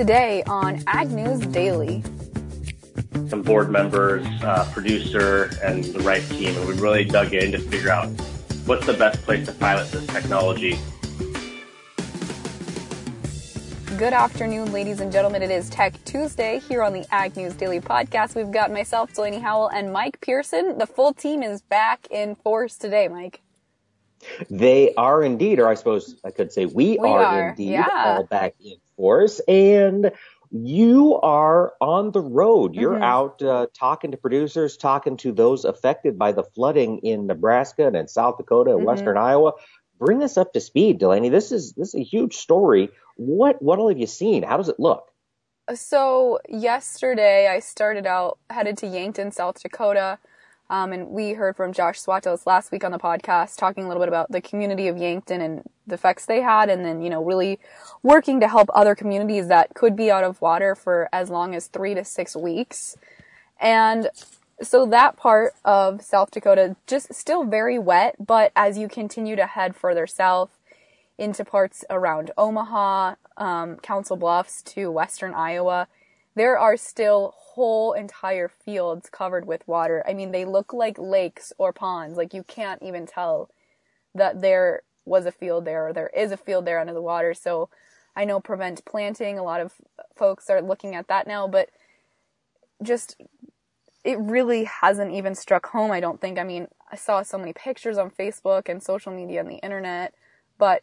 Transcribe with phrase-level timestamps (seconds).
[0.00, 2.02] Today on Ag News Daily.
[3.28, 7.58] Some board members, uh, producer, and the Ripe team, and we really dug in to
[7.58, 8.08] figure out
[8.64, 10.78] what's the best place to pilot this technology.
[13.98, 15.42] Good afternoon, ladies and gentlemen.
[15.42, 18.34] It is Tech Tuesday here on the Ag News Daily Podcast.
[18.34, 20.78] We've got myself, Delaney Howell, and Mike Pearson.
[20.78, 23.42] The full team is back in force today, Mike.
[24.48, 28.16] They are indeed, or I suppose I could say we, We are, are, indeed yeah.
[28.16, 29.40] all back in force.
[29.48, 30.12] And
[30.50, 32.74] you are on the road.
[32.74, 33.02] You're Mhm.
[33.02, 37.96] out uh, talking to producers, talking to those affected by the flooding in Nebraska and
[37.96, 38.84] in South Dakota and Mhm.
[38.84, 39.52] western Iowa.
[39.98, 41.28] Bring us up to speed, Delaney.
[41.30, 42.90] This is this is a huge story.
[43.16, 44.42] What what all have you seen?
[44.42, 45.04] How does it look?
[45.74, 50.18] So yesterday I started out headed to Yankton, South Dakota,
[50.70, 54.00] um, and we heard from Josh Swatos last week on the podcast talking a little
[54.00, 57.22] bit about the community of Yankton and the effects they had, and then you know
[57.22, 57.58] really
[58.02, 61.66] working to help other communities that could be out of water for as long as
[61.66, 62.96] three to six weeks,
[63.60, 64.08] and
[64.62, 69.46] so that part of South Dakota just still very wet, but as you continue to
[69.46, 70.50] head further south
[71.18, 75.88] into parts around Omaha, um, Council Bluffs to western Iowa,
[76.34, 80.04] there are still whole entire fields covered with water.
[80.06, 82.16] I mean, they look like lakes or ponds.
[82.16, 83.50] Like you can't even tell
[84.14, 87.34] that there was a field there or there is a field there under the water.
[87.34, 87.68] So
[88.14, 89.38] I know prevent planting.
[89.38, 89.74] A lot of
[90.14, 91.70] folks are looking at that now, but
[92.82, 93.20] just
[94.04, 96.38] it really hasn't even struck home, I don't think.
[96.38, 100.14] I mean, I saw so many pictures on Facebook and social media and the internet,
[100.58, 100.82] but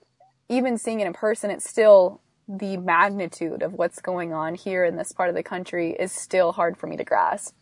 [0.50, 4.95] even seeing it in person, it's still the magnitude of what's going on here in
[4.95, 7.54] this part of the country is still hard for me to grasp.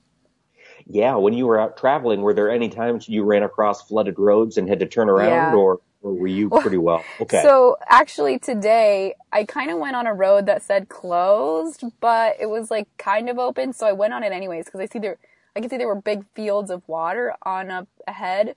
[0.85, 4.57] Yeah, when you were out traveling, were there any times you ran across flooded roads
[4.57, 5.55] and had to turn around, Yeah.
[5.55, 7.03] or or were you pretty well?
[7.19, 7.41] Okay.
[7.41, 12.45] So actually today I kind of went on a road that said closed, but it
[12.47, 15.17] was like kind of open, so I went on it anyways because I see there
[15.55, 18.55] I could see there were big fields of water on up ahead.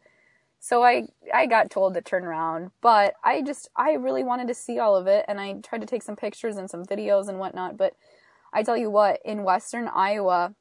[0.61, 4.55] So I I got told to turn around, but I just I really wanted to
[4.55, 7.39] see all of it and I tried to take some pictures and some videos and
[7.39, 7.95] whatnot, but
[8.53, 10.55] I tell you what, in western Iowa,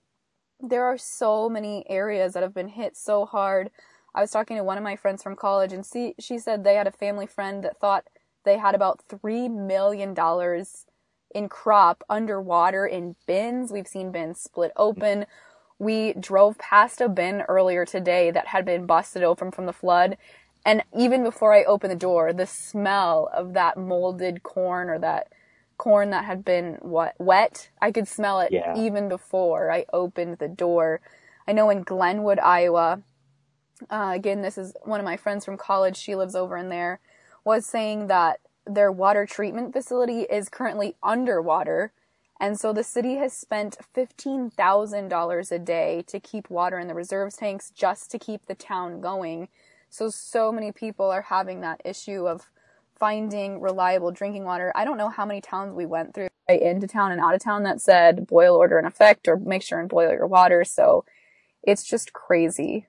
[0.60, 3.72] there are so many areas that have been hit so hard.
[4.16, 6.76] I was talking to one of my friends from college and see, she said they
[6.76, 8.08] had a family friend that thought
[8.46, 10.16] they had about $3 million
[11.36, 13.72] in crop underwater in bins.
[13.72, 15.26] We've seen bins split open.
[15.80, 20.18] We drove past a bin earlier today that had been busted open from the flood.
[20.66, 25.32] And even before I opened the door, the smell of that molded corn or that
[25.78, 28.76] corn that had been what, wet, I could smell it Yeah.
[28.76, 31.00] even before I opened the door.
[31.48, 33.04] I know in Glenwood, Iowa,
[33.90, 35.96] uh, again, this is one of my friends from college.
[35.96, 37.00] She lives over in there.
[37.44, 41.94] Was saying that their water treatment facility is currently underwater,
[42.40, 46.88] and so the city has spent fifteen thousand dollars a day to keep water in
[46.88, 49.48] the reserves tanks just to keep the town going.
[49.90, 52.50] So so many people are having that issue of
[53.00, 54.72] finding reliable drinking water.
[54.76, 57.44] I don't know how many towns we went through right into town and out of
[57.44, 60.64] town that said boil order in effect or make sure and boil your water.
[60.64, 61.06] So
[61.64, 62.88] it's just crazy.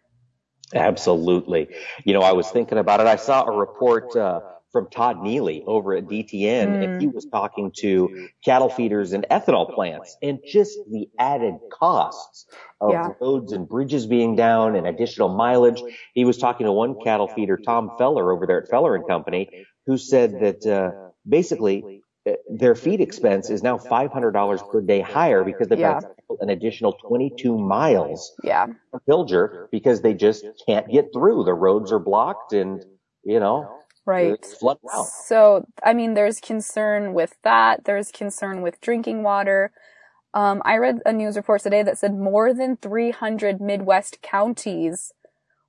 [0.75, 1.69] Absolutely.
[2.05, 3.07] You know, I was thinking about it.
[3.07, 4.41] I saw a report uh,
[4.73, 9.73] from Todd Neely over at DTN, and he was talking to cattle feeders and ethanol
[9.75, 12.47] plants, and just the added costs
[12.81, 13.09] of Yeah.
[13.21, 15.83] roads and bridges being down and additional mileage.
[16.15, 19.49] He was talking to one cattle feeder, Tom Feller, over there at Feller and Company,
[19.87, 25.45] who said that uh, basically uh, their feed expense is now $500 per day higher
[25.45, 26.05] because they've got
[26.41, 28.67] an additional 22 miles Yeah.
[28.91, 31.45] from Pilger because they just can't get through.
[31.45, 32.85] The roads are blocked and,
[33.25, 33.78] you know,
[34.09, 34.33] Right.
[34.33, 35.07] it's flooded out.
[35.27, 37.85] So, I mean, there's concern with that.
[37.85, 39.71] There's concern with drinking water.
[40.33, 45.13] Um, I read a news report today that said more than 300 Midwest counties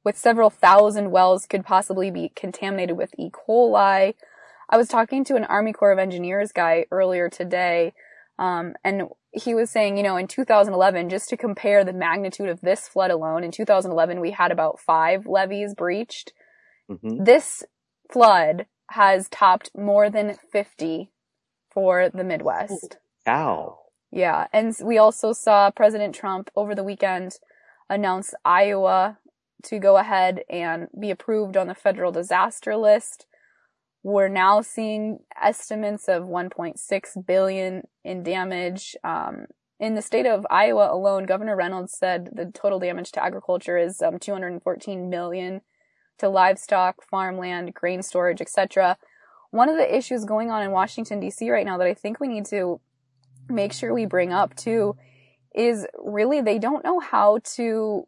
[0.05, 3.29] with several thousand wells could possibly be contaminated with E.
[3.29, 4.13] coli.
[4.69, 7.93] I was talking to an Army Corps of Engineers guy earlier today,
[8.37, 12.61] um, and he was saying, you know, in 2011, just to compare the magnitude of
[12.61, 16.31] this flood alone, in 2011 we had about five levees breached
[16.89, 17.25] Mhm.
[17.25, 17.63] this
[18.11, 21.11] flood has topped more than 50
[21.71, 22.97] for the Midwest.
[23.25, 23.79] Wow.
[24.11, 24.47] Yeah.
[24.51, 27.33] And we also saw President Trump over the weekend
[27.89, 29.19] announce Iowa
[29.63, 33.25] to go ahead and be approved on the federal disaster list.
[34.01, 38.95] We're now seeing estimates of 1.6 billion in damage.
[39.03, 39.47] Um,
[39.79, 44.01] in the state of Iowa alone, Governor Reynolds said the total damage to agriculture is
[44.01, 45.61] um, 214 million
[46.19, 48.97] to livestock, farmland, grain storage, etc.
[49.51, 51.49] One of the issues going on in Washington D.C.
[51.49, 52.79] right now that I think we need to
[53.49, 54.95] make sure we bring up too
[55.55, 58.07] is really they don't know how to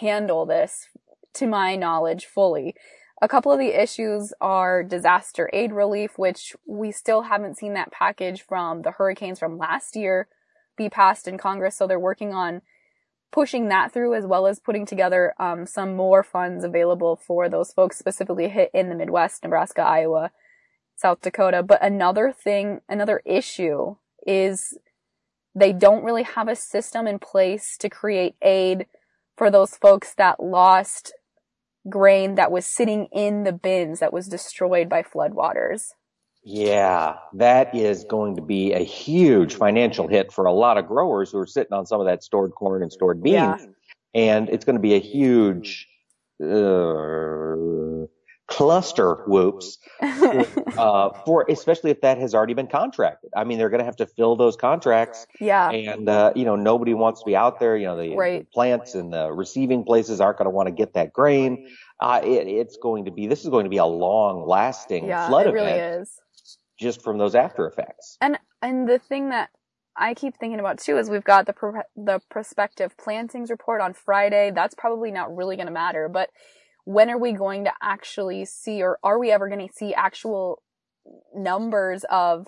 [0.00, 0.88] handle this,
[1.34, 2.74] to my knowledge, fully.
[3.22, 7.92] A couple of the issues are disaster aid relief, which we still haven't seen that
[7.92, 10.26] package from the hurricanes from last year
[10.76, 11.76] be passed in Congress.
[11.76, 12.62] So they're working on
[13.32, 17.72] pushing that through as well as putting together um, some more funds available for those
[17.72, 20.30] folks specifically hit in the Midwest, Nebraska, Iowa,
[20.96, 21.62] South Dakota.
[21.62, 23.96] But another thing, another issue
[24.26, 24.78] is
[25.54, 28.86] they don't really have a system in place to create aid
[29.36, 31.12] for those folks that lost
[31.88, 35.92] grain that was sitting in the bins that was destroyed by floodwaters.
[36.42, 41.30] Yeah, that is going to be a huge financial hit for a lot of growers
[41.30, 43.34] who are sitting on some of that stored corn and stored beans.
[43.34, 43.66] Yeah.
[44.14, 45.86] And it's going to be a huge
[46.42, 48.06] uh,
[48.50, 53.30] cluster whoops uh, for especially if that has already been contracted.
[53.36, 55.26] I mean, they're going to have to fill those contracts.
[55.40, 55.70] Yeah.
[55.70, 57.76] And uh, you know, nobody wants to be out there.
[57.76, 58.50] You know, the right.
[58.50, 61.68] plants and the receiving places aren't going to want to get that grain.
[62.00, 65.28] Uh, it, it's going to be this is going to be a long lasting yeah,
[65.28, 66.02] flood it really event.
[66.02, 66.20] Is
[66.80, 68.16] just from those after effects.
[68.20, 69.50] And and the thing that
[69.96, 73.92] I keep thinking about too is we've got the pro- the prospective plantings report on
[73.92, 74.50] Friday.
[74.54, 76.30] That's probably not really going to matter, but
[76.84, 80.62] when are we going to actually see or are we ever going to see actual
[81.34, 82.46] numbers of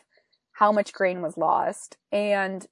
[0.53, 2.67] how much grain was lost and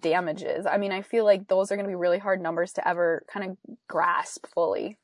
[0.00, 0.66] damages?
[0.66, 3.24] I mean, I feel like those are going to be really hard numbers to ever
[3.32, 3.56] kind of
[3.88, 4.98] grasp fully.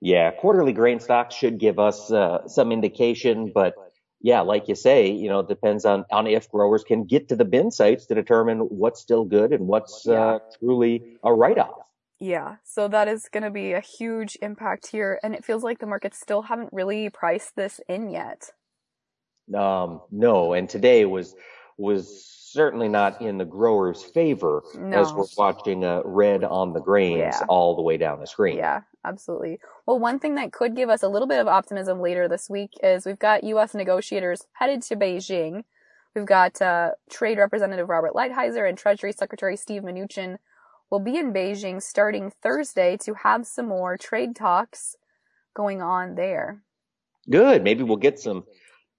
[0.00, 3.74] Yeah, quarterly grain stocks should give us uh, some indication, but
[4.22, 7.36] yeah, like you say, you know, it depends on, on if growers can get to
[7.36, 11.80] the bin sites to determine what's still good and what's uh, truly a write-off.
[12.20, 15.80] Yeah, so that is going to be a huge impact here, and it feels like
[15.80, 18.50] the markets still haven't really priced this in yet.
[19.52, 21.34] Um, no, and today was
[21.76, 25.00] was certainly not in the grower's favor no.
[25.00, 27.40] as we're watching uh, red on the grains yeah.
[27.48, 28.58] all the way down the screen.
[28.58, 29.58] Yeah, absolutely.
[29.86, 32.72] Well, one thing that could give us a little bit of optimism later this week
[32.82, 33.74] is we've got U.S.
[33.74, 35.64] negotiators headed to Beijing.
[36.14, 40.38] We've got uh, Trade Representative Robert Lighthizer and Treasury Secretary Steve Mnuchin
[40.90, 44.96] will be in Beijing starting Thursday to have some more trade talks
[45.54, 46.62] going on there.
[47.30, 47.62] Good.
[47.62, 48.44] Maybe we'll get some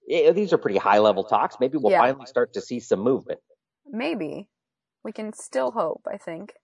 [0.06, 1.56] yeah, these are pretty high level talks.
[1.60, 2.00] Maybe we'll yeah.
[2.00, 3.40] finally start to see some movement.
[3.90, 4.48] Maybe.
[5.02, 6.54] We can still hope, I think.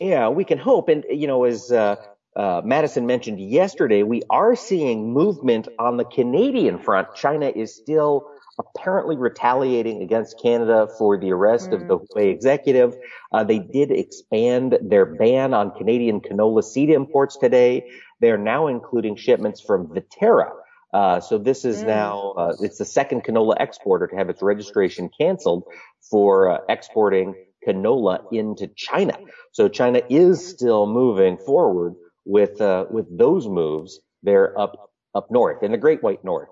[0.00, 0.88] Yeah, we can hope.
[0.88, 1.96] And, you know, as, uh,
[2.36, 7.14] uh, Madison mentioned yesterday, we are seeing movement on the Canadian front.
[7.14, 11.74] China is still apparently retaliating against Canada for the arrest mm.
[11.74, 12.06] of the mm.
[12.14, 12.96] Huawei executive.
[13.32, 17.88] Uh, they did expand their ban on Canadian canola seed imports today.
[18.20, 20.50] They are now including shipments from Viterra,
[20.92, 21.86] uh, so this is mm.
[21.86, 25.64] now, uh, it's the second canola exporter to have its registration canceled
[26.10, 27.34] for uh, exporting
[27.66, 29.18] canola into China.
[29.52, 31.94] So China is still moving forward
[32.28, 36.50] with, uh, with those moves there up, up north in the Great White North.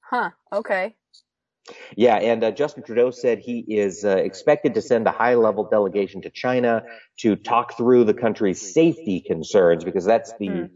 [0.00, 0.30] Huh.
[0.52, 0.94] Okay.
[1.96, 6.22] Yeah, and uh, Justin Trudeau said he is uh, expected to send a high-level delegation
[6.22, 6.82] to China
[7.18, 10.70] to talk through the country's safety concerns because that's the mm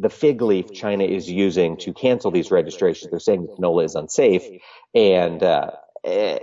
[0.00, 3.10] the fig leaf China is using to cancel these registrations.
[3.10, 4.42] They're saying that canola is unsafe,
[4.94, 5.72] and uh,
[6.04, 6.38] eh,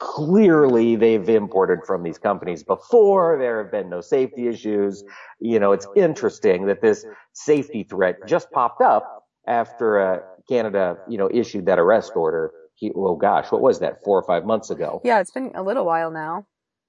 [0.00, 3.38] clearly they've imported from these companies before.
[3.38, 5.04] There have been no safety issues.
[5.40, 11.18] You know, it's interesting that this safety threat just popped up after uh, Canada, you
[11.18, 12.50] know, issued that arrest order.
[12.74, 14.04] He, oh gosh, what was that?
[14.04, 15.00] Four or five months ago.
[15.04, 16.46] Yeah, it's been a little while now.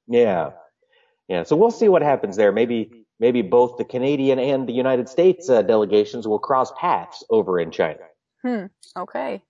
[0.08, 0.52] Yeah.
[1.28, 1.44] Yeah.
[1.44, 2.52] So we'll see what happens there.
[2.52, 7.60] Maybe maybe both the Canadian and the United States uh, delegations will cross paths over
[7.60, 8.00] in China.
[8.44, 8.66] Hmm.
[8.98, 9.42] Okay.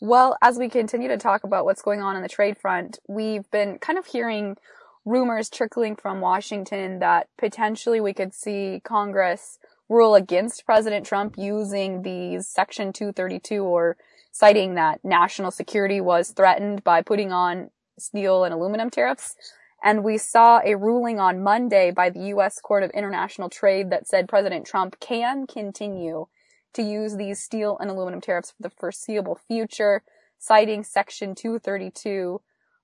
[0.00, 3.50] Well, as we continue to talk about what's going on in the trade front, we've
[3.50, 4.56] been kind of hearing
[5.04, 12.02] rumors trickling from Washington that potentially we could see Congress rule against President Trump using
[12.02, 13.96] these Section 232 or
[14.30, 19.34] citing that national security was threatened by putting on steel and aluminum tariffs.
[19.82, 22.60] And we saw a ruling on Monday by the U.S.
[22.60, 26.26] Court of International Trade that said President Trump can continue
[26.74, 30.02] to use these steel and aluminum tariffs for the foreseeable future,
[30.38, 32.40] citing Section 232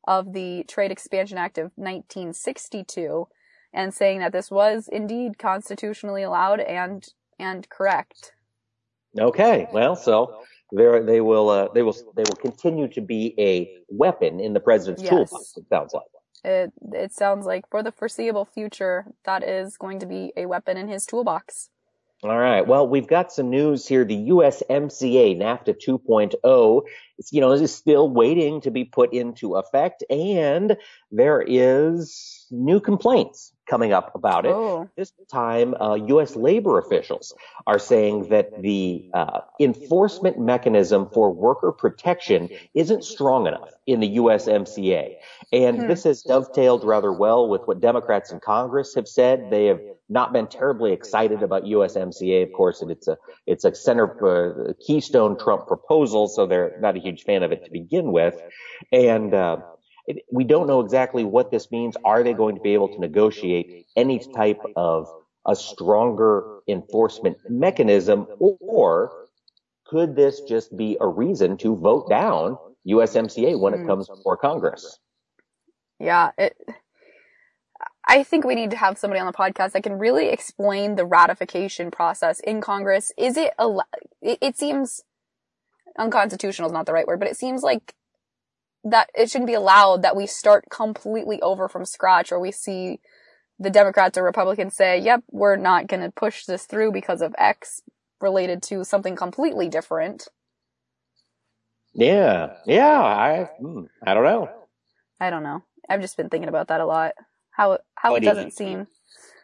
[0.06, 3.26] of the Trade Expansion Act of 1962
[3.72, 7.06] and saying that this was indeed constitutionally allowed and
[7.38, 8.32] and correct.
[9.18, 14.40] Okay, well, so they will uh, they will they will continue to be a weapon
[14.40, 15.10] in the president's yes.
[15.10, 15.54] toolbox.
[15.56, 16.04] It sounds like.
[16.46, 20.76] It, it sounds like for the foreseeable future, that is going to be a weapon
[20.76, 21.70] in his toolbox.
[22.24, 22.66] All right.
[22.66, 24.02] Well, we've got some news here.
[24.02, 26.82] The USMCA NAFTA 2.0
[27.30, 30.76] you know, is still waiting to be put into effect and
[31.10, 34.52] there is new complaints coming up about it.
[34.52, 34.88] Oh.
[34.96, 36.36] This time, uh, U.S.
[36.36, 37.34] labor officials
[37.66, 44.16] are saying that the uh, enforcement mechanism for worker protection isn't strong enough in the
[44.16, 45.16] USMCA.
[45.52, 45.88] And Hmm.
[45.88, 49.50] this has dovetailed rather well with what Democrats in Congress have said.
[49.50, 53.16] They have not been terribly excited about USMCA, of course, and it's a
[53.46, 54.06] it's a center
[54.68, 58.40] uh, keystone Trump proposal, so they're not a huge fan of it to begin with.
[58.92, 59.58] And uh,
[60.30, 61.96] we don't know exactly what this means.
[62.04, 65.08] Are they going to be able to negotiate any type of
[65.46, 69.12] a stronger enforcement mechanism, or
[69.86, 73.86] could this just be a reason to vote down USMCA when it Hmm.
[73.86, 74.98] comes before Congress?
[76.00, 76.56] Yeah, it,
[78.06, 81.06] I think we need to have somebody on the podcast that can really explain the
[81.06, 83.12] ratification process in Congress.
[83.18, 83.78] Is it a?
[84.22, 85.02] It, it seems
[85.98, 87.94] unconstitutional is not the right word, but it seems like
[88.84, 93.00] that it shouldn't be allowed that we start completely over from scratch, or we see
[93.58, 97.34] the Democrats or Republicans say, "Yep, we're not going to push this through because of
[97.38, 97.82] X
[98.20, 100.28] related to something completely different."
[101.94, 104.48] Yeah, yeah, I, hmm, I don't know.
[105.20, 105.62] I don't know.
[105.88, 107.12] I've just been thinking about that a lot.
[107.52, 108.86] How how What it doesn't seem.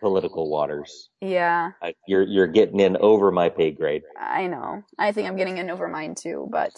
[0.00, 1.10] Political waters.
[1.20, 1.72] Yeah.
[2.08, 4.02] You're you're getting in over my pay grade.
[4.18, 4.82] I know.
[4.98, 6.72] I think I'm getting in over mine too, but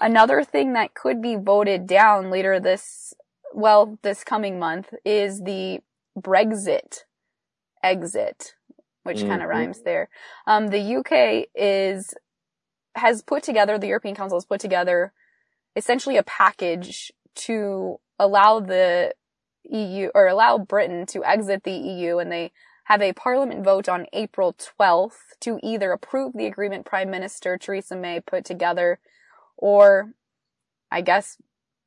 [0.00, 3.14] another thing that could be voted down later this,
[3.52, 5.80] well, this coming month is the
[6.18, 7.04] Brexit
[7.82, 8.54] exit,
[9.02, 9.44] which kind Mhm.
[9.44, 10.08] of rhymes there.
[10.46, 12.14] Um, the UK is,
[12.94, 15.12] has put together, the European Council has put together
[15.76, 19.14] essentially a package to allow the
[19.64, 22.50] EU or allow Britain to exit the EU and they
[22.84, 27.94] have a parliament vote on April 12th to either approve the agreement Prime Minister Theresa
[27.94, 28.98] May put together
[29.60, 30.12] or
[30.90, 31.36] I guess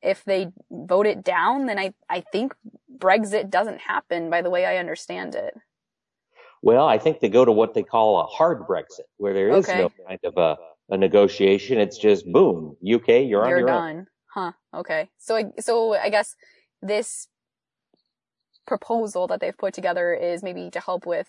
[0.02, 2.54] if they vote it down, then I, I think
[2.98, 5.54] Brexit doesn't happen by the way I understand it.
[6.62, 9.66] Well, I think they go to what they call a hard Brexit, where there is
[9.66, 9.78] Okay.
[9.78, 10.56] no kind of a,
[10.90, 11.78] a negotiation.
[11.78, 13.84] It's just boom, UK, you're on You're your own.
[13.96, 14.06] done.
[14.34, 14.52] Huh.
[14.74, 15.10] Okay.
[15.18, 16.34] So, I- so I guess
[16.82, 17.28] this
[18.66, 21.28] proposal that they've put together is maybe to help with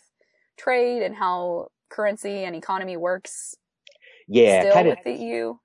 [0.57, 3.55] trade and how currency and economy works
[4.27, 5.55] Yeah, still kind of with the EU.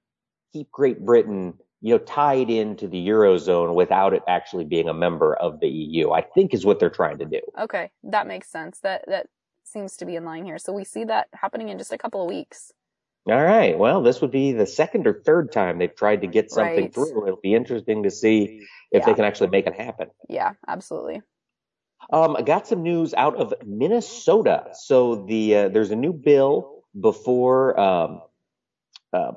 [0.53, 5.35] Keep Great Britain, you know, tied into the eurozone without it actually being a member
[5.35, 6.11] of the EU.
[6.11, 7.41] I think is what they're trying to do.
[7.59, 8.81] Okay, that makes sense.
[8.81, 9.27] That that
[9.65, 10.59] seems to be in line here.
[10.59, 12.73] So we see that happening in just a couple of weeks.
[13.27, 13.79] All right.
[13.79, 16.95] Well, this would be the second or third time they've tried to get something Right.
[16.95, 17.27] through.
[17.27, 20.09] It'll be interesting to see if they can actually make it happen.
[20.29, 21.23] Yeah, absolutely.
[22.13, 24.71] Um, I got some news out of Minnesota.
[24.73, 28.23] So the uh, there's a new bill before um,
[29.13, 29.33] uh,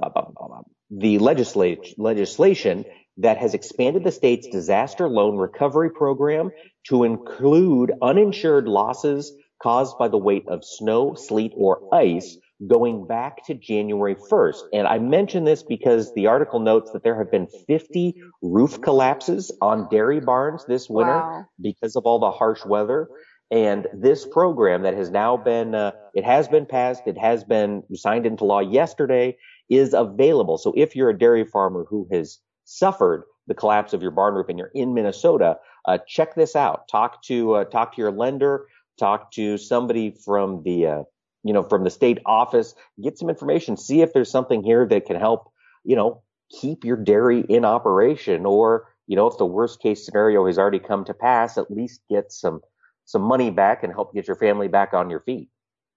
[0.97, 2.85] the legislate, legislation
[3.17, 6.51] that has expanded the state's disaster loan recovery program
[6.89, 13.45] to include uninsured losses caused by the weight of snow, sleet, or ice going back
[13.45, 14.61] to January 1st.
[14.73, 19.51] And I mention this because the article notes that there have been 50 roof collapses
[19.61, 21.45] on dairy barns this winter Wow.
[21.61, 23.09] because of all the harsh weather.
[23.51, 27.83] And this program that has now been, uh, it has been passed, it has been
[27.93, 29.37] signed into law yesterday,
[29.69, 30.57] is available.
[30.57, 34.47] So if you're a dairy farmer who has suffered the collapse of your barn roof
[34.49, 36.87] and you're in Minnesota, uh, check this out.
[36.87, 38.67] Talk to, uh, talk to your lender,
[38.97, 41.03] talk to somebody from the, uh,
[41.43, 45.05] you know, from the state office, get some information, see if there's something here that
[45.05, 45.51] can help,
[45.83, 46.21] you know,
[46.61, 50.79] keep your dairy in operation or, you know, if the worst case scenario has already
[50.79, 52.61] come to pass, at least get some,
[53.05, 55.49] some money back and help get your family back on your feet.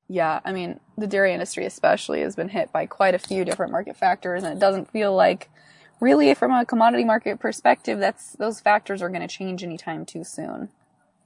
[0.09, 3.73] Yeah, I mean, the dairy industry especially has been hit by quite a few different
[3.73, 5.49] market factors and it doesn't feel like
[6.01, 10.23] really from a commodity market perspective that's those factors are going to change anytime too
[10.23, 10.69] soon.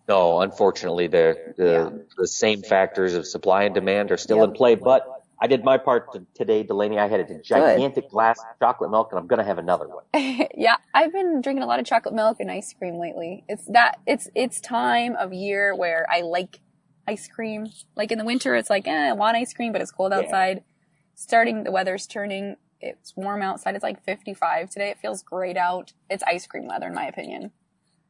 [0.08, 1.90] No, unfortunately, the the, Yeah.
[2.16, 4.48] the same factors of supply and demand are still Yep.
[4.48, 4.74] in play.
[4.74, 5.06] But
[5.40, 6.98] I did my part today, Delaney.
[6.98, 10.04] I had a gigantic glass of chocolate milk, and I'm gonna have another one.
[10.56, 13.44] yeah, I've been drinking a lot of chocolate milk and ice cream lately.
[13.48, 16.60] It's that it's it's time of year where I like
[17.10, 17.66] ice cream.
[17.96, 20.18] Like in the winter, it's like, eh, I want ice cream, but it's cold Yeah.
[20.20, 20.62] outside.
[21.14, 22.56] Starting, the weather's turning.
[22.80, 23.74] It's warm outside.
[23.74, 24.90] It's like 55 today.
[24.90, 25.92] It feels great out.
[26.08, 27.50] It's ice cream weather, in my opinion.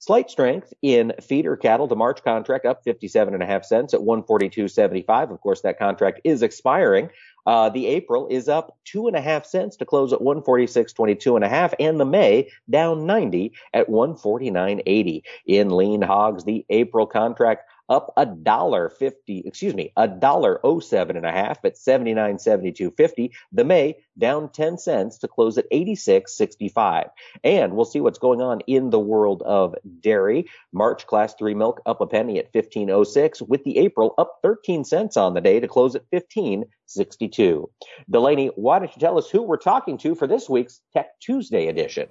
[0.01, 1.85] Slight strength in feeder cattle.
[1.85, 5.31] The March contract up 57 and a half cents at 142.75.
[5.31, 7.11] Of course, that contract is expiring.
[7.45, 11.43] Uh, the April is up two and a half cents to close at 146.22 and
[11.43, 15.21] a half, and the May down 90 at 149.80.
[15.45, 20.79] In lean hogs, the April contract up a dollar fifty, excuse me, a dollar oh
[20.79, 23.33] seven and a half at seventy nine seventy two fifty.
[23.51, 27.09] The May down ten cents to close at eighty six sixty five.
[27.43, 30.45] And we'll see what's going on in the world of dairy.
[30.71, 34.39] March class three milk up a penny at fifteen oh six, with the April up
[34.41, 37.69] thirteen cents on the day to close at fifteen sixty two.
[38.09, 41.67] Delaney, why don't you tell us who we're talking to for this week's Tech Tuesday
[41.67, 42.07] edition?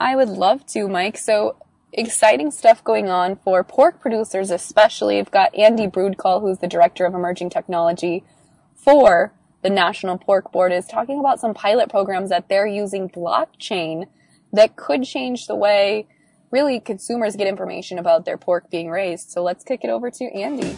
[0.00, 1.16] I would love to, Mike.
[1.16, 1.56] So
[1.96, 5.16] exciting stuff going on for pork producers, especially.
[5.16, 8.24] We've got Andy Brudtkuhl, who's the director of emerging technology
[8.74, 9.32] for
[9.62, 14.06] the National Pork Board, is talking about some pilot programs that they're using blockchain
[14.52, 16.06] that could change the way
[16.50, 19.30] really consumers get information about their pork being raised.
[19.30, 20.76] So let's kick it over to Andy.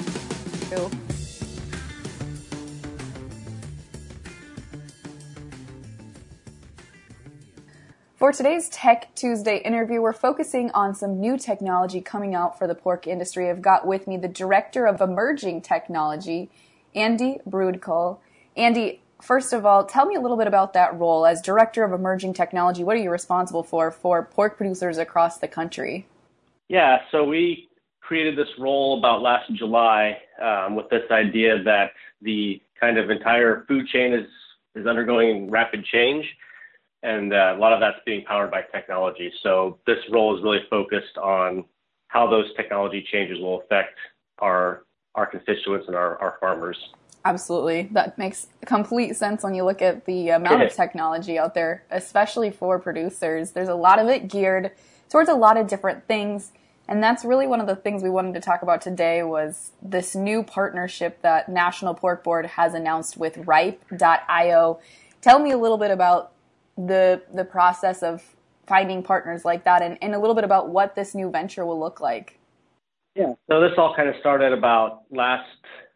[8.26, 12.74] For today's Tech Tuesday interview, we're focusing on some new technology coming out for the
[12.74, 13.48] pork industry.
[13.48, 16.50] I've got with me the Director of Emerging Technology,
[16.92, 18.18] Andy Brudtkuhl.
[18.56, 21.24] Andy, first of all, tell me a little bit about that role.
[21.24, 25.46] As Director of Emerging Technology, what are you responsible for for pork producers across the
[25.46, 26.08] country?
[26.66, 27.68] Yeah, so we
[28.00, 33.64] created this role about last July um, with this idea that the kind of entire
[33.68, 34.26] food chain is,
[34.74, 36.26] is undergoing rapid change
[37.06, 39.32] and uh, a lot of that's being powered by technology.
[39.42, 41.64] So this role is really focused on
[42.08, 43.96] how those technology changes will affect
[44.40, 44.82] our
[45.14, 46.76] our constituents and our, our farmers.
[47.24, 47.88] Absolutely.
[47.92, 52.50] That makes complete sense when you look at the amount of technology out there, especially
[52.50, 53.52] for producers.
[53.52, 54.72] There's a lot of it geared
[55.08, 56.52] towards a lot of different things.
[56.86, 60.14] And that's really one of the things we wanted to talk about today was this
[60.14, 64.78] new partnership that National Pork Board has announced with ripe.io.
[65.22, 66.32] Tell me a little bit about
[66.76, 68.22] the the process of
[68.66, 71.78] finding partners like that and, and a little bit about what this new venture will
[71.78, 72.38] look like.
[73.14, 73.32] Yeah.
[73.48, 75.48] So this all kind of started about last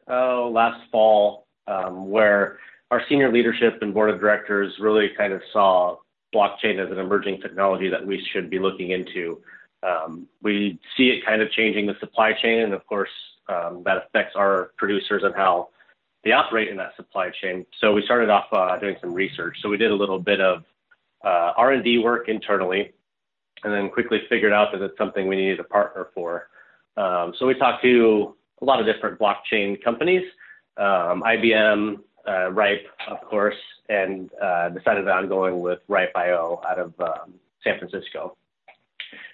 [0.09, 2.59] oh last fall, um, where
[2.91, 5.97] our senior leadership and board of directors really kind of saw
[6.35, 9.41] blockchain as an emerging technology that we should be looking into.
[9.83, 13.11] Um, we see it kind of changing the supply chain, and of course,
[13.49, 15.69] um, that affects our producers and how
[16.25, 17.65] they operate in that supply chain.
[17.81, 19.57] So we started off uh, doing some research.
[19.63, 20.65] So we did a little bit of
[21.25, 22.93] uh, R&D work internally,
[23.65, 26.49] and then quickly figured out that it's something we needed a partner for.
[26.97, 30.25] Um, so we talked to a lot of different blockchain companies,
[30.77, 33.57] um, IBM, uh, Ripe, of course,
[33.89, 38.37] and uh, decided on going with Ripe.io out of um, San Francisco.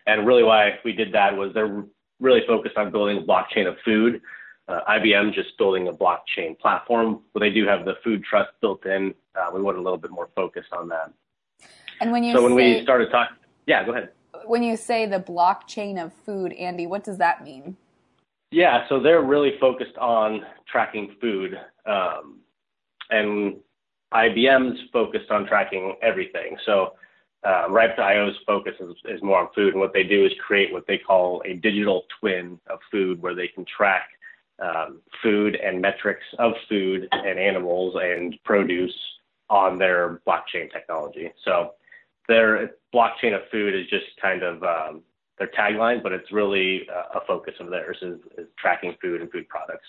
[0.06, 1.84] And really why we did that was they're
[2.20, 4.20] really focused on building a blockchain of food
[4.68, 7.20] uh, IBM just building a blockchain platform.
[7.32, 9.14] But they do have the food trust built in.
[9.34, 11.12] Uh, we want a little bit more focused on that.
[12.00, 14.10] And when you so when we started talking, yeah, go ahead.
[14.44, 17.76] When you say the blockchain of food, Andy, what does that mean?
[18.50, 22.38] Yeah, so they're really focused on tracking food, um,
[23.10, 23.56] and
[24.14, 26.56] IBM's focused on tracking everything.
[26.64, 26.92] So
[27.44, 30.86] uh, Ripe.io's focus is, is more on food, and what they do is create what
[30.86, 34.08] they call a digital twin of food, where they can track
[34.58, 38.94] um, food and metrics of food and animals and produce
[39.48, 41.30] on their blockchain technology.
[41.44, 41.72] So
[42.28, 45.02] their blockchain of food is just kind of um,
[45.38, 49.48] their tagline, but it's really a focus of theirs is, is tracking food and food
[49.48, 49.86] products.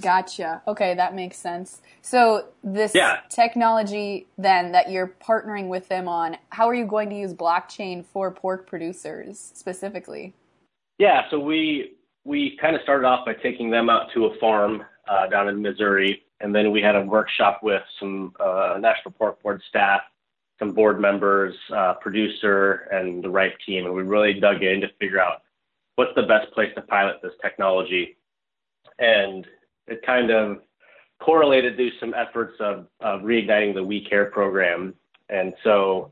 [0.00, 0.62] Gotcha.
[0.68, 1.82] Okay, that makes sense.
[2.02, 3.20] So this Yeah.
[3.28, 8.04] technology then that you're partnering with them on, how are you going to use blockchain
[8.04, 10.34] for pork producers specifically?
[10.98, 14.84] Yeah, so we we kind of started off by taking them out to a farm
[15.08, 19.42] uh, down in Missouri, and then we had a workshop with some uh, National Pork
[19.42, 20.02] Board staff,
[20.58, 24.88] some board members, uh, producer, and the Ripe team, and we really dug in to
[25.00, 25.42] figure out
[25.96, 28.16] what's the best place to pilot this technology,
[28.98, 29.46] and
[29.86, 30.58] it kind of
[31.20, 34.94] correlated to some efforts of, of reigniting the We Care program,
[35.28, 36.10] and so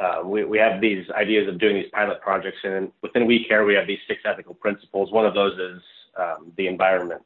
[0.00, 3.64] uh, we, we have these ideas of doing these pilot projects, and within We Care,
[3.64, 5.12] we have these six ethical principles.
[5.12, 5.82] One of those is
[6.18, 7.22] um, the environment.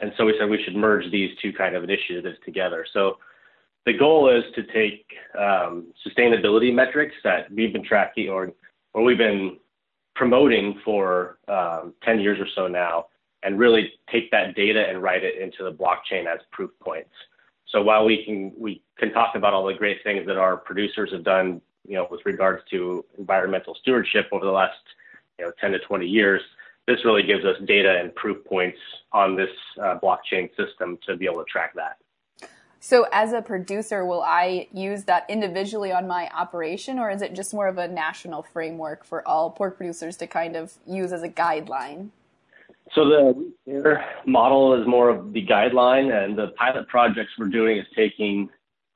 [0.00, 2.86] And so we said we should merge these two kind of initiatives together.
[2.92, 3.18] So
[3.86, 5.06] the goal is to take
[5.38, 8.52] um, sustainability metrics that we've been tracking or,
[8.92, 9.56] or we've been
[10.14, 13.06] promoting for um, 10 years or so now,
[13.44, 17.10] and really take that data and write it into the blockchain as proof points.
[17.68, 21.10] So while we can we can talk about all the great things that our producers
[21.12, 24.76] have done you know, with regards to environmental stewardship over the last,
[25.38, 26.42] you know, 10 to 20 years,
[26.86, 28.78] this really gives us data and proof points
[29.12, 29.50] on this
[29.82, 31.96] uh, blockchain system to be able to track that.
[32.80, 37.34] So, as a producer, will I use that individually on my operation, or is it
[37.34, 41.22] just more of a national framework for all pork producers to kind of use as
[41.22, 42.10] a guideline?
[42.94, 43.04] So,
[43.66, 48.48] the model is more of the guideline, and the pilot projects we're doing is taking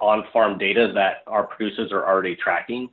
[0.03, 2.91] on-farm data that our producers are already tracking,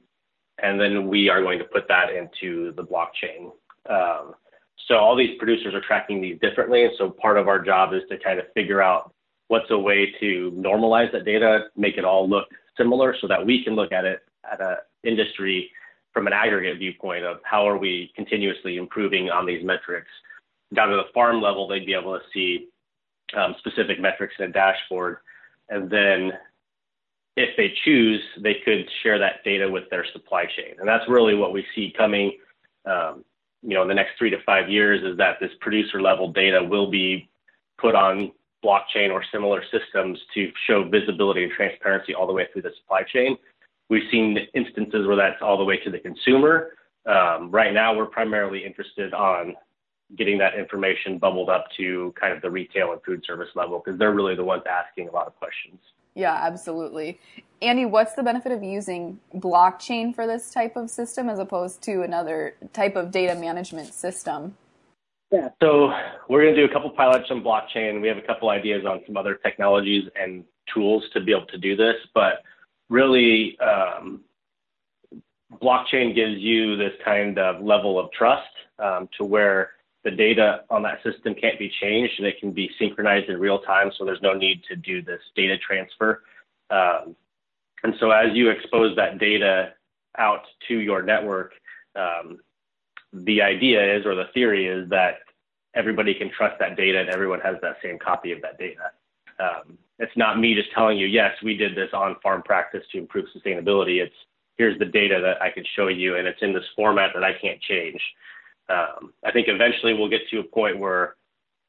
[0.61, 3.51] and then we are going to put that into the blockchain.
[3.89, 4.35] Um,
[4.87, 8.19] so all these producers are tracking these differently, so part of our job is to
[8.19, 9.13] kind of figure out
[9.47, 13.63] what's a way to normalize that data, make it all look similar, so that we
[13.63, 14.19] can look at it
[14.49, 15.71] at an industry
[16.13, 20.09] from an aggregate viewpoint of how are we continuously improving on these metrics.
[20.75, 22.67] Down to the farm level, they'd be able to see
[23.35, 25.17] um, specific metrics in a dashboard,
[25.69, 26.31] and then
[27.39, 30.75] if they choose, they could share that data with their supply chain.
[30.77, 32.37] And that's really what we see coming,
[32.85, 33.23] um,
[33.61, 36.61] you know, in the next three to five years is that this producer level data
[36.61, 37.29] will be
[37.77, 38.31] put on
[38.63, 43.03] blockchain or similar systems to show visibility and transparency all the way through the supply
[43.03, 43.37] chain.
[43.89, 46.73] We've seen instances where that's all the way to the consumer.
[47.05, 49.55] Um, right now, we're primarily interested on
[50.17, 53.97] getting that information bubbled up to kind of the retail and food service level because
[53.97, 55.79] they're really the ones asking a lot of questions.
[56.19, 57.17] Yeah, absolutely.
[57.61, 62.01] Andy, what's the benefit of using blockchain for this type of system as opposed to
[62.01, 64.57] another type of data management system?
[65.31, 65.49] Yeah.
[65.61, 65.93] So
[66.27, 68.01] we're going to do a couple pilots on blockchain.
[68.01, 71.57] We have a couple ideas on some other technologies and tools to be able to
[71.57, 72.43] do this, but
[72.89, 74.21] really, um,
[75.61, 79.71] blockchain gives you this kind of level of trust um, to where
[80.03, 83.59] the data on that system can't be changed and it can be synchronized in real
[83.59, 83.91] time.
[83.97, 86.23] So there's no need to do this data transfer.
[86.69, 87.15] Um,
[87.83, 89.73] and so as you expose that data
[90.17, 91.53] out to your network,
[91.95, 92.39] um,
[93.11, 95.19] the idea is, or the theory is that
[95.75, 98.91] everybody can trust that data and everyone has that same copy of that data.
[99.39, 102.97] Um, it's not me just telling you, yes, we did this on farm practice to
[102.97, 104.01] improve sustainability.
[104.01, 104.15] It's
[104.57, 107.33] here's the data that I can show you and it's in this format that I
[107.33, 107.99] can't change.
[108.69, 111.15] Um, I think eventually we'll get to a point where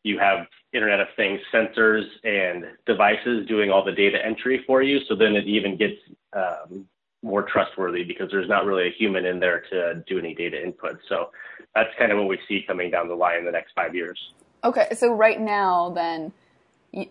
[0.03, 5.01] you have Internet of Things sensors and devices doing all the data entry for you.
[5.09, 5.97] So then it even gets
[6.33, 6.87] um,
[7.23, 10.99] more trustworthy because there's not really a human in there to do any data input.
[11.09, 11.31] So
[11.75, 14.19] that's kind of what we see coming down the line in the next five years.
[14.65, 16.33] Okay, so right now, then,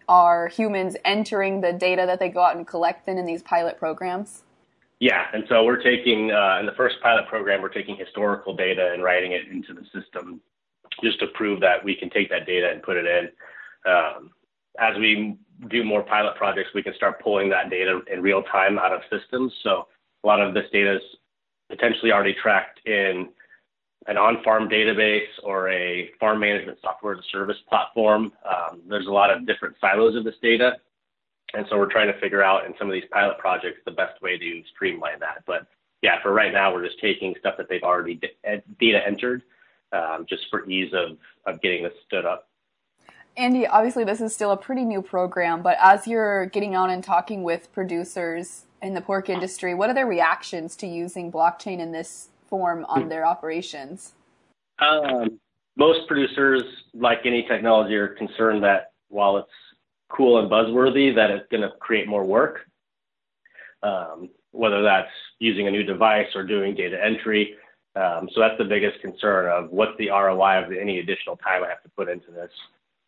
[0.07, 3.79] are humans entering the data that they go out and collect then in these pilot
[3.79, 4.43] programs?
[4.99, 8.91] Yeah, and so we're taking uh, in the first pilot program, we're taking historical data
[8.93, 10.41] and writing it into the system
[11.01, 13.29] just to prove that we can take that data and put it in.
[13.89, 14.31] Um,
[14.79, 15.37] as we
[15.69, 19.01] do more pilot projects, we can start pulling that data in real time out of
[19.09, 19.53] systems.
[19.63, 19.87] So
[20.23, 21.01] a lot of this data is
[21.69, 23.29] potentially already tracked in
[24.07, 28.33] an on-farm database or a farm management software as a service platform.
[28.45, 30.77] Um, there's a lot of different silos of this data.
[31.53, 34.21] And so we're trying to figure out in some of these pilot projects the best
[34.21, 35.43] way to streamline that.
[35.47, 35.67] But
[36.01, 38.19] yeah, for right now, we're just taking stuff that they've already
[38.79, 39.43] data entered
[39.91, 42.47] um, just for ease of, of getting this stood up.
[43.37, 47.03] Andy, obviously, this is still a pretty new program, but as you're getting out and
[47.03, 51.91] talking with producers in the pork industry, what are their reactions to using blockchain in
[51.91, 54.13] this form on their operations?
[54.79, 55.39] Um,
[55.77, 59.49] most producers, like any technology, are concerned that while it's
[60.09, 62.61] cool and buzzworthy that it's going to create more work,
[63.83, 67.55] um, whether that's using a new device or doing data entry.
[67.95, 71.69] Um, so that's the biggest concern of what's the ROI of any additional time I
[71.69, 72.51] have to put into this.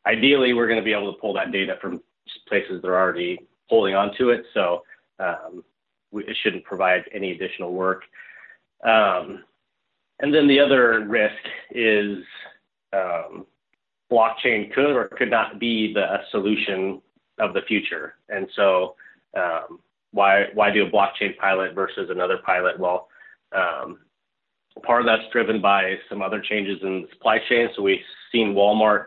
[0.06, 2.02] ideally, we're going to be able to pull that data from
[2.48, 4.44] places that are already holding on to it.
[4.54, 4.84] So
[5.20, 5.64] um,
[6.12, 8.04] we, it shouldn't provide any additional work.
[8.84, 9.44] Um,
[10.20, 11.36] and then the other risk
[11.72, 12.18] is
[12.94, 13.46] um,
[14.12, 17.02] blockchain could or could not be the solution
[17.40, 18.16] of the future.
[18.30, 18.96] And so,
[19.38, 19.80] um,
[20.12, 22.78] why why do a blockchain pilot versus another pilot?
[22.78, 23.08] Well,
[23.56, 24.00] um,
[24.84, 27.70] part of that's driven by some other changes in the supply chain.
[27.76, 28.00] So we've
[28.32, 29.06] seen Walmart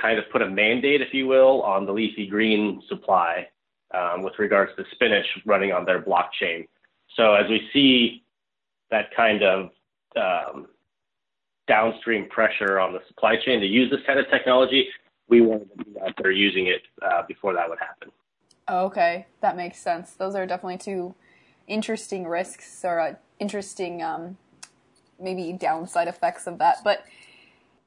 [0.00, 3.48] kind of put a mandate, if you will, on the leafy green supply
[3.94, 6.66] um, with regards to spinach running on their blockchain.
[7.16, 8.22] So as we see
[8.90, 9.70] that kind of
[10.16, 10.66] um,
[11.70, 14.88] downstream pressure on the supply chain to use this kind of technology,
[15.28, 18.10] we wanted to be out there using it uh, before that would happen.
[18.68, 20.10] Okay, that makes sense.
[20.10, 21.14] Those are definitely two
[21.68, 24.36] interesting risks or uh, interesting um,
[25.20, 26.78] maybe downside effects of that.
[26.82, 27.04] But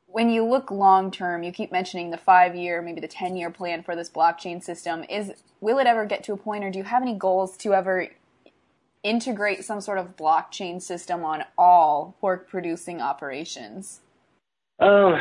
[0.07, 3.49] when you look long term, you keep mentioning the five year, maybe the 10 year
[3.49, 5.03] plan for this blockchain system.
[5.09, 7.73] Is will it ever get to a point, or do you have any goals to
[7.73, 8.07] ever
[9.03, 14.01] integrate some sort of blockchain system on all pork producing operations?
[14.79, 15.19] Um,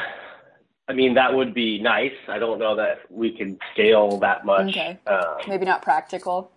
[0.89, 2.13] I mean, that would be nice.
[2.29, 4.71] I don't know that we can scale that much.
[4.71, 4.99] Okay.
[5.07, 6.51] Um, Maybe not practical.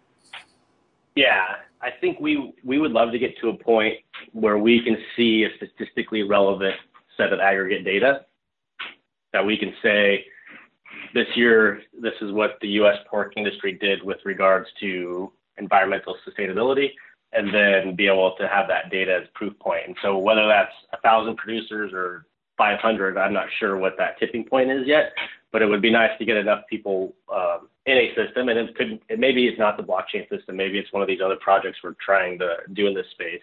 [1.16, 1.46] Yeah,
[1.82, 3.96] I think we we would love to get to a point
[4.34, 6.76] where we can see a statistically relevant
[7.16, 8.26] set of aggregate data
[9.32, 10.26] that we can say
[11.14, 12.98] this year this is what the U.S.
[13.10, 16.92] pork industry did with regards to environmental sustainability,
[17.36, 19.82] and then be able to have that data as proof point.
[19.88, 22.26] And so whether that's a thousand producers or
[22.58, 23.17] 500.
[23.17, 25.13] I'm not sure what that tipping point is yet,
[25.52, 28.50] but it would be nice to get enough people um, in a system.
[28.50, 30.56] And it could, it, maybe it's not the blockchain system.
[30.56, 33.41] Maybe it's one of these other projects we're trying to do in this space.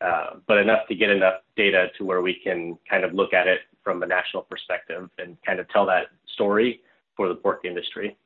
[0.00, 3.46] Uh, but enough to get enough data to where we can kind of look at
[3.46, 6.80] it from a national perspective and kind of tell that story
[7.16, 8.16] for the pork industry.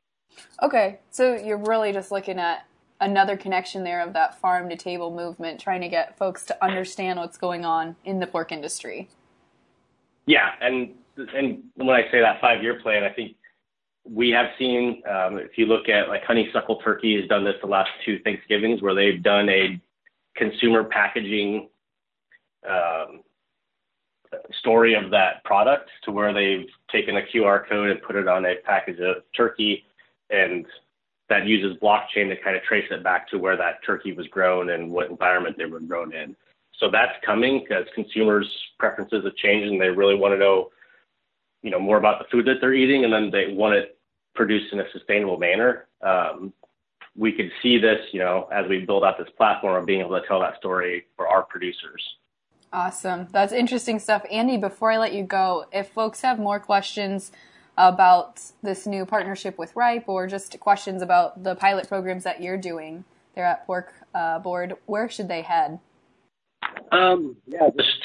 [0.61, 2.65] Okay, so you're really just looking at
[3.01, 7.19] another connection there of that farm to table movement, trying to get folks to understand
[7.19, 9.09] what's going on in the pork industry.
[10.27, 10.93] Yeah, and
[11.35, 13.35] and when I say that five year plan, I think
[14.05, 17.67] we have seen um, if you look at like honeysuckle turkey has done this the
[17.67, 19.81] last two Thanksgivings where they've done a
[20.35, 21.69] consumer packaging
[22.67, 23.21] um,
[24.59, 28.45] story of that product to where they've taken a QR code and put it on
[28.45, 29.83] a package of turkey
[30.29, 30.65] and
[31.31, 34.71] that uses blockchain to kind of trace it back to where that turkey was grown
[34.71, 36.35] and what environment they were grown in.
[36.77, 40.71] So that's coming because consumers' preferences have changed and they really want to know,
[41.61, 43.97] you know, more about the food that they're eating, and then they want it
[44.35, 45.87] produced in a sustainable manner.
[46.01, 46.51] Um,
[47.15, 50.19] we could see this, you know, as we build out this platform of being able
[50.19, 52.03] to tell that story for our producers.
[52.73, 53.29] Awesome.
[53.31, 54.23] That's interesting stuff.
[54.29, 57.31] Andy, before I let you go, if folks have more questions
[57.77, 62.57] about this new partnership with Ripe or just questions about the pilot programs that you're
[62.57, 63.05] doing
[63.35, 65.79] there at Pork uh, Board, where should they head?
[66.91, 67.97] Um, yeah, just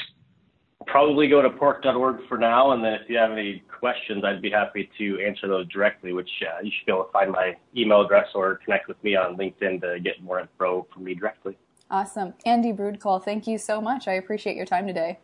[0.85, 4.49] probably go to pork.org for now, and then if you have any questions, I'd be
[4.49, 6.13] happy to answer those directly.
[6.13, 9.15] Which uh, you should be able to find my email address or connect with me
[9.15, 11.57] on LinkedIn to get more info from me directly.
[11.91, 14.07] Awesome, Andy Brudtkuhl, thank you so much.
[14.07, 15.19] I appreciate your time today.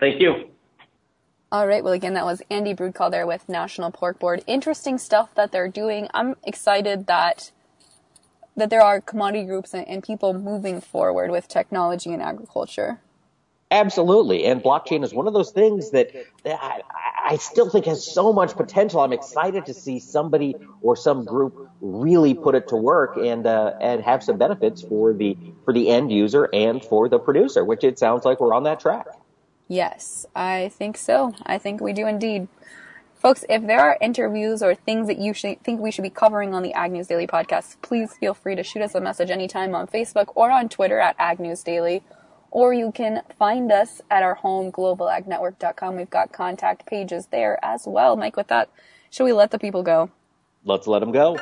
[0.00, 0.53] Thank you.
[1.54, 1.84] All right.
[1.84, 4.42] Well, again, that was Andy Brudtkuhl there with National Pork Board.
[4.48, 6.08] Interesting stuff that they're doing.
[6.12, 7.52] I'm excited that
[8.56, 12.98] that there are commodity groups and, and people moving forward with technology in agriculture.
[13.70, 14.46] Absolutely.
[14.46, 16.10] And blockchain is one of those things that,
[16.42, 16.80] that I,
[17.24, 18.98] I, still think has so much potential.
[18.98, 23.74] I'm excited to see somebody or some group really put it to work and uh,
[23.80, 27.84] and have some benefits for the for the end user and for the producer, which
[27.84, 29.06] it sounds like we're on that track.
[29.68, 31.34] Yes, I think so.
[31.44, 32.48] I think we do indeed.
[33.14, 36.62] Folks, if there are interviews or things that you think we should be covering on
[36.62, 39.86] the Ag News Daily podcast, please feel free to shoot us a message anytime on
[39.86, 42.02] Facebook or on Twitter at Ag News Daily.
[42.50, 45.96] Or you can find us at our home, globalagnetwork.com.
[45.96, 48.14] We've got contact pages there as well.
[48.14, 48.68] Mike, with that,
[49.08, 50.10] should we let the people go?
[50.64, 51.38] Let's let them go.